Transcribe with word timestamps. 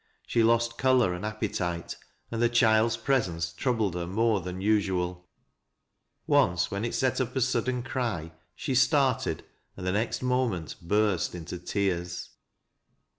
She 0.25 0.41
lost 0.41 0.79
color 0.79 1.13
and 1.13 1.23
appetite, 1.23 1.95
and 2.31 2.41
the 2.41 2.49
child's 2.49 2.97
presence 2.97 3.53
troubled 3.53 3.93
her 3.93 4.07
more 4.07 4.41
than 4.41 4.59
usual. 4.59 5.29
Once, 6.25 6.71
when 6.71 6.83
it 6.83 6.95
set 6.95 7.21
up 7.21 7.35
a 7.35 7.41
sudden 7.41 7.83
cry, 7.83 8.31
she 8.55 8.73
started, 8.73 9.45
and 9.77 9.85
the 9.85 9.91
next 9.91 10.23
moment 10.23 10.73
burst 10.81 11.35
into 11.35 11.59
tears. 11.59 12.31